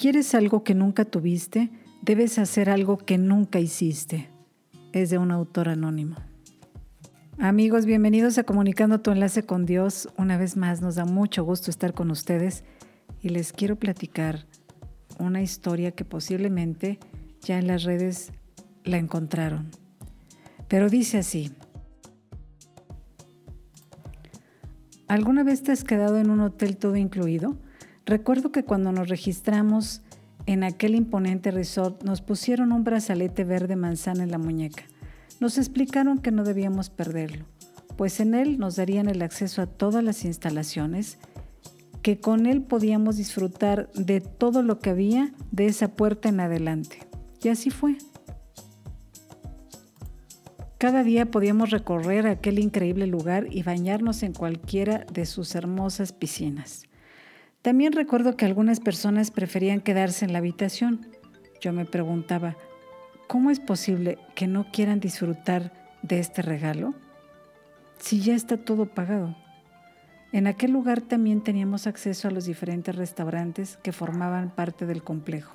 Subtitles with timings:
[0.00, 1.68] Quieres algo que nunca tuviste,
[2.00, 4.30] debes hacer algo que nunca hiciste.
[4.92, 6.16] Es de un autor anónimo.
[7.38, 10.08] Amigos, bienvenidos a Comunicando tu enlace con Dios.
[10.16, 12.64] Una vez más, nos da mucho gusto estar con ustedes
[13.20, 14.46] y les quiero platicar
[15.18, 16.98] una historia que posiblemente
[17.42, 18.32] ya en las redes
[18.84, 19.70] la encontraron.
[20.66, 21.52] Pero dice así.
[25.08, 27.58] ¿Alguna vez te has quedado en un hotel todo incluido?
[28.10, 30.02] Recuerdo que cuando nos registramos
[30.46, 34.82] en aquel imponente resort nos pusieron un brazalete verde manzana en la muñeca.
[35.38, 37.44] Nos explicaron que no debíamos perderlo,
[37.96, 41.18] pues en él nos darían el acceso a todas las instalaciones,
[42.02, 47.06] que con él podíamos disfrutar de todo lo que había de esa puerta en adelante.
[47.44, 47.96] Y así fue.
[50.78, 56.89] Cada día podíamos recorrer aquel increíble lugar y bañarnos en cualquiera de sus hermosas piscinas.
[57.62, 61.06] También recuerdo que algunas personas preferían quedarse en la habitación.
[61.60, 62.56] Yo me preguntaba,
[63.26, 66.94] ¿cómo es posible que no quieran disfrutar de este regalo?
[67.98, 69.36] Si ya está todo pagado.
[70.32, 75.52] En aquel lugar también teníamos acceso a los diferentes restaurantes que formaban parte del complejo.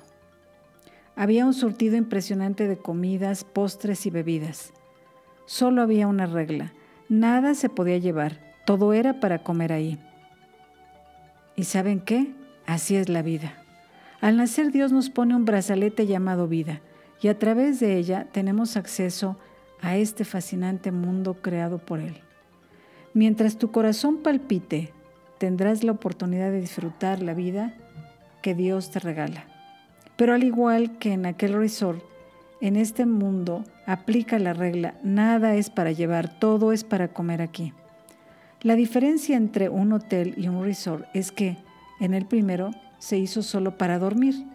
[1.16, 4.72] Había un surtido impresionante de comidas, postres y bebidas.
[5.46, 6.72] Solo había una regla,
[7.08, 9.98] nada se podía llevar, todo era para comer ahí.
[11.56, 12.34] ¿Y saben qué?
[12.66, 13.54] Así es la vida.
[14.20, 16.80] Al nacer Dios nos pone un brazalete llamado vida
[17.22, 19.36] y a través de ella tenemos acceso
[19.80, 22.16] a este fascinante mundo creado por Él.
[23.14, 24.92] Mientras tu corazón palpite,
[25.38, 27.74] tendrás la oportunidad de disfrutar la vida
[28.42, 29.44] que Dios te regala.
[30.16, 32.02] Pero al igual que en aquel resort,
[32.60, 37.72] en este mundo aplica la regla, nada es para llevar, todo es para comer aquí.
[38.62, 41.56] La diferencia entre un hotel y un resort es que
[42.00, 44.46] en el primero se hizo solo para dormir,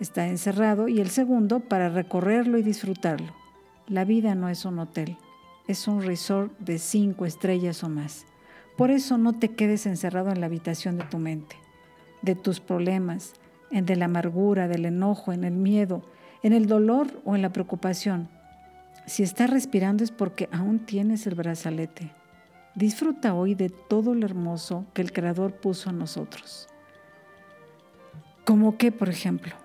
[0.00, 3.32] está encerrado, y el segundo para recorrerlo y disfrutarlo.
[3.86, 5.16] La vida no es un hotel,
[5.66, 8.26] es un resort de cinco estrellas o más.
[8.76, 11.56] Por eso no te quedes encerrado en la habitación de tu mente,
[12.22, 13.34] de tus problemas,
[13.70, 16.02] en la amargura, del enojo, en el miedo,
[16.42, 18.28] en el dolor o en la preocupación.
[19.06, 22.17] Si estás respirando es porque aún tienes el brazalete.
[22.78, 26.68] Disfruta hoy de todo lo hermoso que el Creador puso en nosotros.
[28.44, 29.56] Como que, por ejemplo,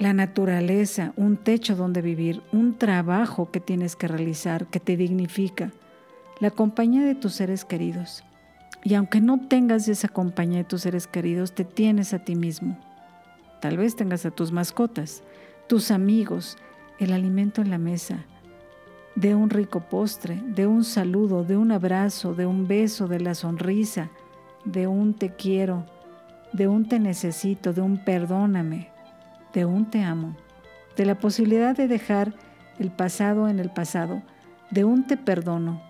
[0.00, 5.70] la naturaleza, un techo donde vivir, un trabajo que tienes que realizar, que te dignifica,
[6.40, 8.24] la compañía de tus seres queridos.
[8.82, 12.80] Y aunque no tengas esa compañía de tus seres queridos, te tienes a ti mismo.
[13.60, 15.22] Tal vez tengas a tus mascotas,
[15.68, 16.58] tus amigos,
[16.98, 18.26] el alimento en la mesa,
[19.16, 23.34] de un rico postre, de un saludo, de un abrazo, de un beso, de la
[23.34, 24.10] sonrisa,
[24.64, 25.86] de un te quiero,
[26.52, 28.90] de un te necesito, de un perdóname,
[29.54, 30.36] de un te amo,
[30.96, 32.34] de la posibilidad de dejar
[32.78, 34.22] el pasado en el pasado,
[34.70, 35.80] de un te perdono,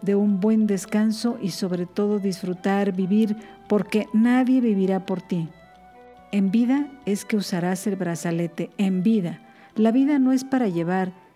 [0.00, 3.36] de un buen descanso y sobre todo disfrutar, vivir,
[3.68, 5.50] porque nadie vivirá por ti.
[6.32, 9.40] En vida es que usarás el brazalete, en vida.
[9.76, 11.12] La vida no es para llevar,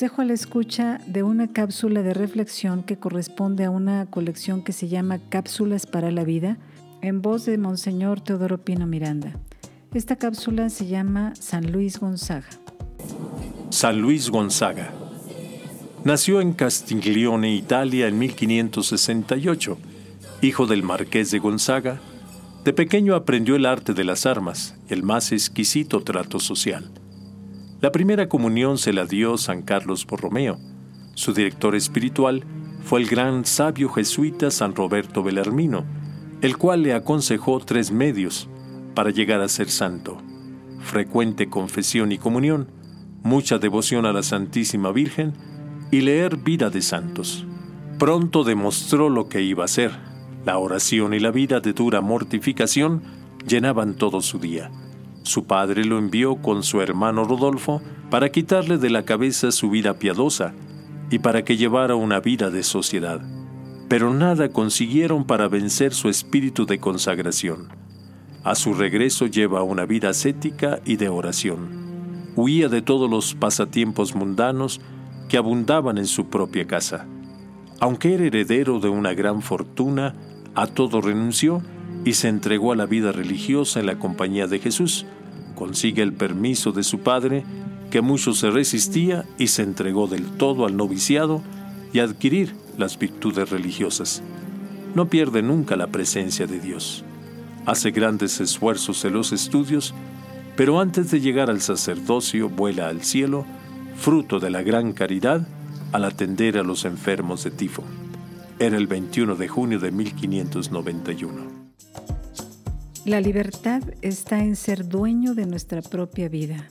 [0.00, 4.72] Dejo a la escucha de una cápsula de reflexión que corresponde a una colección que
[4.72, 6.56] se llama Cápsulas para la Vida,
[7.02, 9.34] en voz de Monseñor Teodoro Pino Miranda.
[9.92, 12.48] Esta cápsula se llama San Luis Gonzaga.
[13.68, 14.90] San Luis Gonzaga.
[16.02, 19.76] Nació en Castiglione, Italia, en 1568.
[20.40, 22.00] Hijo del marqués de Gonzaga,
[22.64, 26.90] de pequeño aprendió el arte de las armas, el más exquisito trato social.
[27.80, 30.58] La primera comunión se la dio San Carlos Borromeo.
[31.14, 32.44] Su director espiritual
[32.84, 35.86] fue el gran sabio jesuita San Roberto Belarmino,
[36.42, 38.50] el cual le aconsejó tres medios
[38.94, 40.18] para llegar a ser santo.
[40.80, 42.68] Frecuente confesión y comunión,
[43.22, 45.32] mucha devoción a la Santísima Virgen
[45.90, 47.46] y leer vida de santos.
[47.98, 49.92] Pronto demostró lo que iba a ser.
[50.44, 53.02] La oración y la vida de dura mortificación
[53.46, 54.70] llenaban todo su día.
[55.22, 59.94] Su padre lo envió con su hermano Rodolfo para quitarle de la cabeza su vida
[59.94, 60.54] piadosa
[61.10, 63.20] y para que llevara una vida de sociedad.
[63.88, 67.68] Pero nada consiguieron para vencer su espíritu de consagración.
[68.44, 72.32] A su regreso lleva una vida ascética y de oración.
[72.36, 74.80] Huía de todos los pasatiempos mundanos
[75.28, 77.06] que abundaban en su propia casa.
[77.80, 80.14] Aunque era heredero de una gran fortuna,
[80.54, 81.62] a todo renunció
[82.04, 85.06] y se entregó a la vida religiosa en la compañía de Jesús.
[85.54, 87.44] Consigue el permiso de su padre,
[87.90, 91.42] que mucho se resistía y se entregó del todo al noviciado
[91.92, 94.22] y adquirir las virtudes religiosas.
[94.94, 97.04] No pierde nunca la presencia de Dios.
[97.66, 99.94] Hace grandes esfuerzos en los estudios,
[100.56, 103.44] pero antes de llegar al sacerdocio vuela al cielo,
[103.96, 105.46] fruto de la gran caridad,
[105.92, 107.84] al atender a los enfermos de tifo.
[108.58, 111.59] Era el 21 de junio de 1591.
[113.06, 116.68] La libertad está en ser dueño de nuestra propia vida.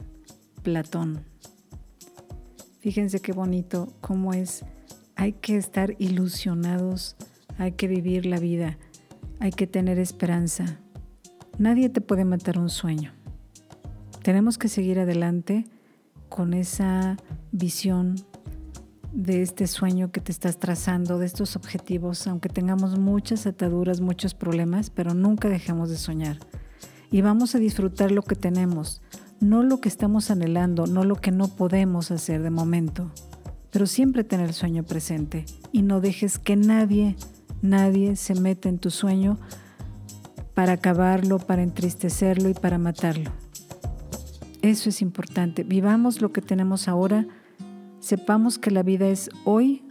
[0.62, 1.26] Platón.
[2.82, 4.64] Fíjense qué bonito cómo es.
[5.16, 7.16] Hay que estar ilusionados,
[7.58, 8.78] hay que vivir la vida,
[9.40, 10.80] hay que tener esperanza.
[11.58, 13.12] Nadie te puede matar un sueño.
[14.22, 15.66] Tenemos que seguir adelante
[16.30, 17.18] con esa
[17.52, 18.16] visión
[19.14, 24.34] de este sueño que te estás trazando, de estos objetivos, aunque tengamos muchas ataduras, muchos
[24.34, 26.38] problemas, pero nunca dejemos de soñar.
[27.12, 29.02] Y vamos a disfrutar lo que tenemos,
[29.40, 33.12] no lo que estamos anhelando, no lo que no podemos hacer de momento,
[33.72, 37.16] pero siempre tener el sueño presente y no dejes que nadie,
[37.62, 39.40] nadie se meta en tu sueño
[40.54, 43.32] para acabarlo, para entristecerlo y para matarlo.
[44.62, 45.64] Eso es importante.
[45.64, 47.26] Vivamos lo que tenemos ahora
[48.00, 49.84] Sepamos que la vida es hoy,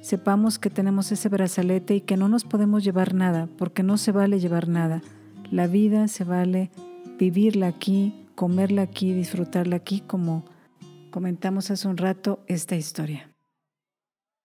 [0.00, 4.12] sepamos que tenemos ese brazalete y que no nos podemos llevar nada, porque no se
[4.12, 5.02] vale llevar nada.
[5.50, 6.70] La vida se vale
[7.18, 10.44] vivirla aquí, comerla aquí, disfrutarla aquí, como
[11.10, 13.30] comentamos hace un rato esta historia.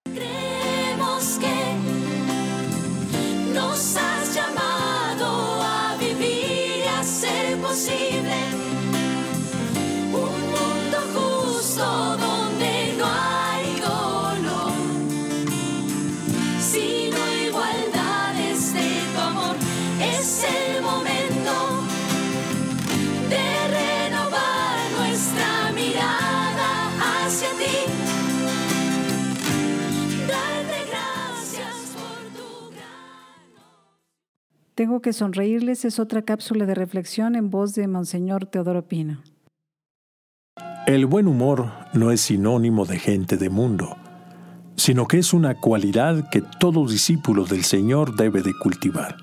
[0.06, 1.62] Creemos que
[34.82, 39.22] Tengo que sonreírles es otra cápsula de reflexión en voz de Monseñor Teodoro Pino.
[40.88, 43.96] El buen humor no es sinónimo de gente de mundo,
[44.78, 49.18] sino que es una cualidad que todo discípulo del Señor debe de cultivar.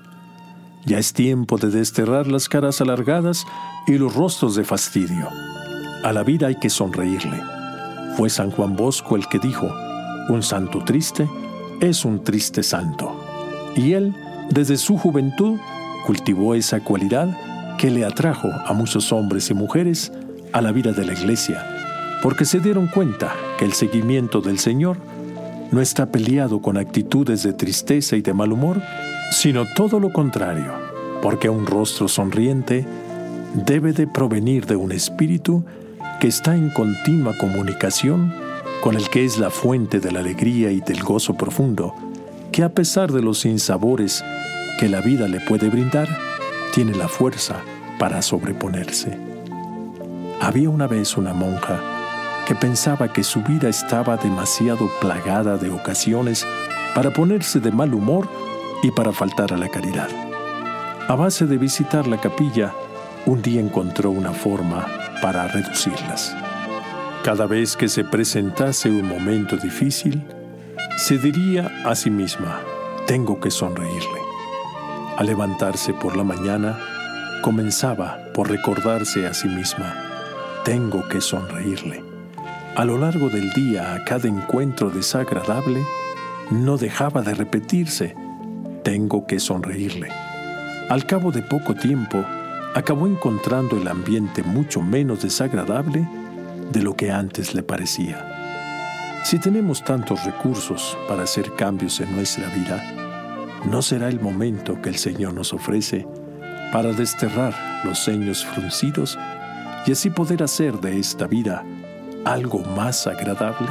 [0.85, 3.45] Ya es tiempo de desterrar las caras alargadas
[3.85, 5.27] y los rostros de fastidio.
[6.05, 7.43] A la vida hay que sonreírle.
[8.15, 9.69] Fue San Juan Bosco el que dijo,
[10.29, 11.29] un santo triste
[11.81, 13.13] es un triste santo.
[13.75, 14.15] Y él,
[14.49, 15.59] desde su juventud,
[16.05, 17.35] cultivó esa cualidad
[17.77, 20.11] que le atrajo a muchos hombres y mujeres
[20.51, 21.65] a la vida de la iglesia,
[22.21, 24.97] porque se dieron cuenta que el seguimiento del Señor
[25.71, 28.81] no está peleado con actitudes de tristeza y de mal humor,
[29.31, 30.73] sino todo lo contrario,
[31.21, 32.85] porque un rostro sonriente
[33.53, 35.63] debe de provenir de un espíritu
[36.19, 38.33] que está en continua comunicación
[38.81, 41.93] con el que es la fuente de la alegría y del gozo profundo,
[42.51, 44.23] que a pesar de los sinsabores
[44.79, 46.07] que la vida le puede brindar,
[46.73, 47.61] tiene la fuerza
[47.97, 49.17] para sobreponerse.
[50.41, 51.79] Había una vez una monja
[52.47, 56.47] que pensaba que su vida estaba demasiado plagada de ocasiones
[56.95, 58.27] para ponerse de mal humor
[58.81, 60.09] y para faltar a la caridad.
[61.07, 62.73] A base de visitar la capilla,
[63.25, 64.87] un día encontró una forma
[65.21, 66.35] para reducirlas.
[67.23, 70.23] Cada vez que se presentase un momento difícil,
[70.99, 72.59] se diría a sí misma,
[73.07, 74.19] tengo que sonreírle.
[75.17, 76.77] Al levantarse por la mañana,
[77.41, 79.95] comenzaba por recordarse a sí misma,
[80.65, 82.03] tengo que sonreírle.
[82.75, 85.81] A lo largo del día, a cada encuentro desagradable,
[86.51, 88.13] no dejaba de repetirse,
[88.83, 90.09] tengo que sonreírle.
[90.89, 92.25] Al cabo de poco tiempo,
[92.75, 96.05] acabó encontrando el ambiente mucho menos desagradable
[96.73, 98.48] de lo que antes le parecía.
[99.23, 102.81] Si tenemos tantos recursos para hacer cambios en nuestra vida,
[103.69, 106.07] ¿no será el momento que el Señor nos ofrece
[106.71, 109.19] para desterrar los ceños fruncidos
[109.85, 111.63] y así poder hacer de esta vida
[112.25, 113.67] algo más agradable?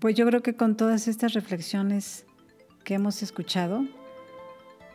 [0.00, 2.26] Pues yo creo que con todas estas reflexiones
[2.82, 3.84] que hemos escuchado,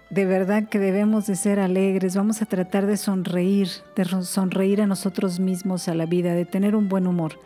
[0.10, 4.88] de verdad que debemos de ser alegres, vamos a tratar de sonreír, de sonreír a
[4.88, 7.40] nosotros mismos, a la vida, de tener un buen humor.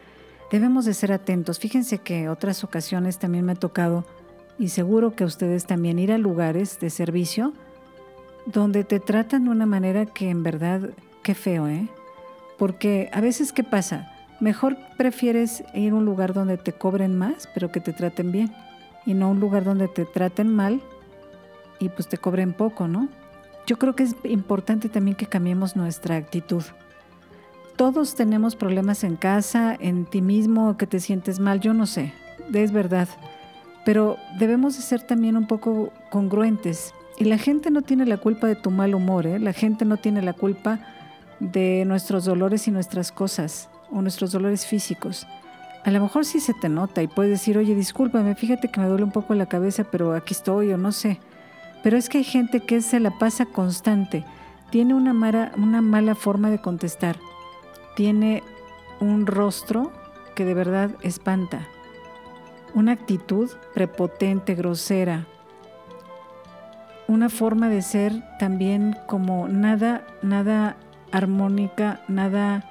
[0.50, 1.60] Debemos de ser atentos.
[1.60, 4.06] Fíjense que otras ocasiones también me ha tocado,
[4.58, 7.54] y seguro que ustedes también, ir a lugares de servicio
[8.46, 10.92] donde te tratan de una manera que en verdad,
[11.22, 11.88] qué feo, ¿eh?
[12.58, 14.12] Porque a veces, ¿qué pasa?
[14.40, 18.54] Mejor prefieres ir a un lugar donde te cobren más, pero que te traten bien,
[19.06, 20.82] y no un lugar donde te traten mal
[21.80, 23.10] y pues te cobren poco, ¿no?
[23.66, 26.64] Yo creo que es importante también que cambiemos nuestra actitud.
[27.76, 32.14] Todos tenemos problemas en casa, en ti mismo, que te sientes mal, yo no sé,
[32.54, 33.08] es verdad.
[33.86, 36.94] Pero debemos de ser también un poco congruentes.
[37.18, 39.40] Y la gente no tiene la culpa de tu mal humor, ¿eh?
[39.40, 40.80] la gente no tiene la culpa
[41.40, 45.28] de nuestros dolores y nuestras cosas, o nuestros dolores físicos.
[45.84, 48.88] A lo mejor sí se te nota y puedes decir, oye, discúlpame, fíjate que me
[48.88, 51.20] duele un poco la cabeza, pero aquí estoy, o no sé.
[51.84, 54.26] Pero es que hay gente que se la pasa constante,
[54.72, 57.18] tiene una, mala forma de contestar,
[57.96, 58.42] tiene
[59.00, 59.92] un rostro
[60.34, 61.68] que de verdad espanta,
[62.74, 65.28] una actitud prepotente, grosera,
[67.08, 70.78] una forma de ser también como nada, nada
[71.12, 72.64] armónica, nada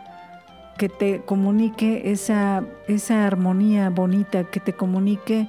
[0.78, 5.48] que te comunique esa, esa armonía bonita, que te comunique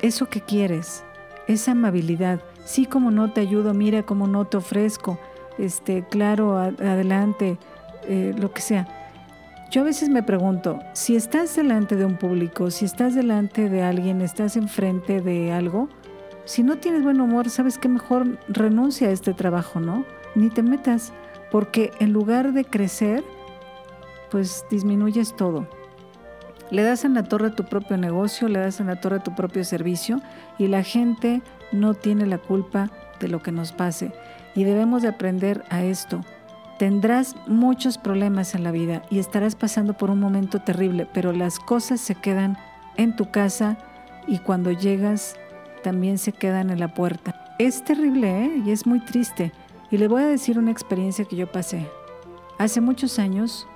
[0.00, 1.04] eso que quieres,
[1.46, 2.40] esa amabilidad.
[2.64, 5.18] Sí, como no te ayudo, mira como no te ofrezco,
[5.58, 7.58] este, claro, adelante,
[8.08, 8.86] eh, lo que sea.
[9.70, 13.82] Yo a veces me pregunto, si estás delante de un público, si estás delante de
[13.82, 15.88] alguien, estás enfrente de algo,
[16.44, 20.04] si no tienes buen humor, sabes que mejor renuncia a este trabajo, ¿no?
[20.34, 21.12] Ni te metas,
[21.52, 23.22] porque en lugar de crecer,
[24.30, 25.68] pues disminuyes todo.
[26.72, 29.64] Le das en la torre tu propio negocio, le das en la torre tu propio
[29.64, 30.20] servicio
[30.58, 34.12] y la gente no tiene la culpa de lo que nos pase.
[34.54, 36.20] Y debemos de aprender a esto.
[36.78, 41.58] Tendrás muchos problemas en la vida y estarás pasando por un momento terrible, pero las
[41.58, 42.56] cosas se quedan
[42.96, 43.78] en tu casa
[44.26, 45.36] y cuando llegas
[45.82, 47.34] también se quedan en la puerta.
[47.58, 48.62] Es terrible ¿eh?
[48.64, 49.52] y es muy triste.
[49.90, 51.86] Y le voy a decir una experiencia que yo pasé.
[52.58, 53.66] Hace muchos años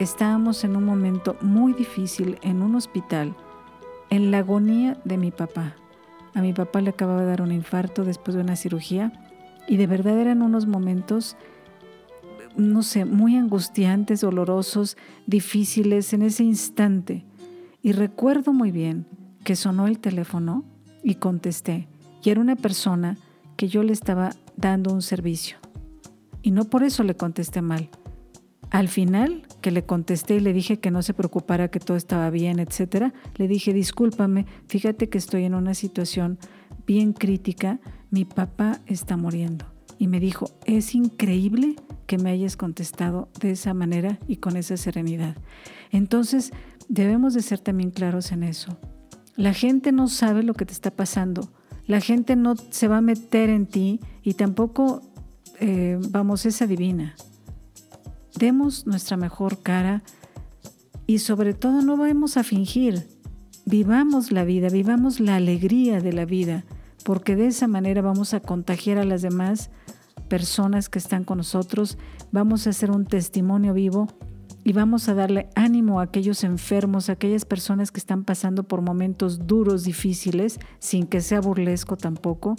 [0.00, 3.36] Estábamos en un momento muy difícil en un hospital,
[4.08, 5.76] en la agonía de mi papá.
[6.34, 9.12] A mi papá le acababa de dar un infarto después de una cirugía
[9.66, 11.36] y de verdad eran unos momentos,
[12.56, 14.96] no sé, muy angustiantes, dolorosos,
[15.26, 17.24] difíciles en ese instante.
[17.82, 19.06] Y recuerdo muy bien
[19.44, 20.64] que sonó el teléfono
[21.02, 21.88] y contesté.
[22.22, 23.16] Y era una persona
[23.56, 25.56] que yo le estaba dando un servicio.
[26.42, 27.90] Y no por eso le contesté mal.
[28.70, 32.30] Al final, que le contesté y le dije que no se preocupara, que todo estaba
[32.30, 36.38] bien, etcétera, le dije, discúlpame, fíjate que estoy en una situación
[36.86, 39.66] bien crítica, mi papá está muriendo.
[39.98, 41.74] Y me dijo, es increíble
[42.06, 45.36] que me hayas contestado de esa manera y con esa serenidad.
[45.90, 46.52] Entonces,
[46.88, 48.78] debemos de ser también claros en eso.
[49.36, 51.52] La gente no sabe lo que te está pasando.
[51.86, 55.02] La gente no se va a meter en ti y tampoco,
[55.58, 57.16] eh, vamos, es adivina.
[58.40, 60.02] Demos nuestra mejor cara
[61.06, 63.06] y sobre todo no vamos a fingir.
[63.66, 66.64] Vivamos la vida, vivamos la alegría de la vida,
[67.04, 69.70] porque de esa manera vamos a contagiar a las demás
[70.28, 71.98] personas que están con nosotros,
[72.32, 74.08] vamos a hacer un testimonio vivo
[74.64, 78.80] y vamos a darle ánimo a aquellos enfermos, a aquellas personas que están pasando por
[78.80, 82.56] momentos duros, difíciles, sin que sea burlesco tampoco,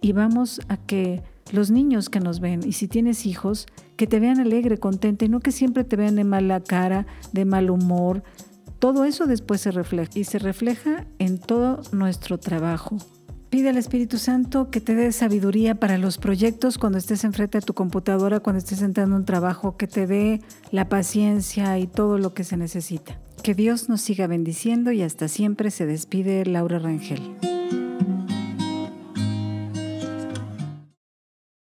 [0.00, 4.20] y vamos a que los niños que nos ven, y si tienes hijos, que te
[4.20, 8.22] vean alegre, contenta, y no que siempre te vean de mala cara, de mal humor.
[8.78, 12.98] Todo eso después se refleja y se refleja en todo nuestro trabajo.
[13.50, 17.62] Pide al Espíritu Santo que te dé sabiduría para los proyectos cuando estés enfrente a
[17.62, 22.18] tu computadora, cuando estés entrando en un trabajo, que te dé la paciencia y todo
[22.18, 23.18] lo que se necesita.
[23.42, 27.57] Que Dios nos siga bendiciendo y hasta siempre se despide Laura Rangel.